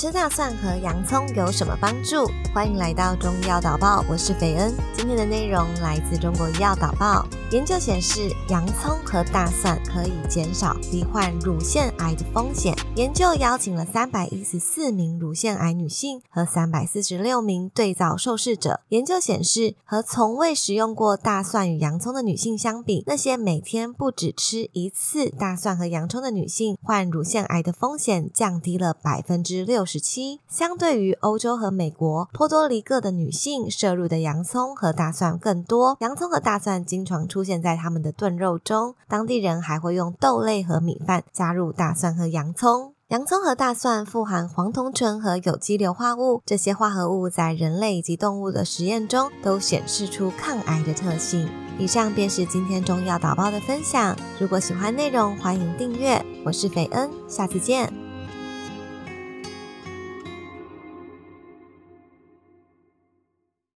[0.00, 2.26] 吃大蒜和洋葱有什么帮助？
[2.54, 4.74] 欢迎来到中医药导报，我是斐恩。
[4.94, 7.28] 今天的内容来自中国医药导报。
[7.52, 12.76] 研究显示，洋葱和大蒜可以减少罹患乳腺癌的风险。
[12.94, 18.82] 研究邀请了三百一十四名乳腺癌女性和三百四十六名对照受试者。
[18.90, 30.38] 研究显示，和从未食用过大蒜与洋葱的女性相比，那些每天不止吃一次大蒜和洋葱的女性，患乳腺癌的风险降低了百分之六十七。
[30.48, 35.96] 相对于欧洲和美国，波多黎各的女性摄入的洋葱和大蒜更多。
[35.98, 42.92] 洋葱和大蒜经常出出现在他们的炖肉中，当地人还会用豆类和米饭加入大蒜和洋葱。
[43.08, 51.48] 洋葱和大蒜富含黄酮醇和有机硫化物，这些化合物在人类以及动物的实验中都显示出抗癌的特性。
[51.78, 54.14] 以上便是今天中药导报的分享。
[54.38, 56.22] 如果喜欢内容，欢迎订阅。
[56.44, 58.09] 我是斐恩，下次见。